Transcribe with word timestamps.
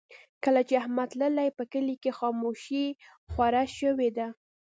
کله 0.43 0.61
چې 0.67 0.73
احمد 0.81 1.09
تللی، 1.13 1.49
په 1.57 1.63
کلي 1.73 1.95
کې 2.03 2.11
خاموشي 2.19 2.85
خوره 3.31 3.63
شوې 3.79 4.09
ده. 4.17 4.27